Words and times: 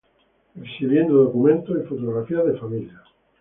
Exhibiendo 0.59 1.13
Documentos 1.23 1.77
y 1.77 1.85
Fotografías 1.87 2.43
de 2.47 2.57
Familia 2.57 3.03